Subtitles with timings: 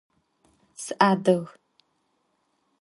[0.83, 1.47] Sıadıg.